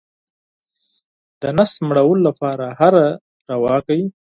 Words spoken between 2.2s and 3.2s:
لپاره هره